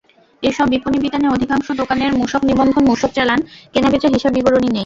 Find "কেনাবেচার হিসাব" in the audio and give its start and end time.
3.73-4.31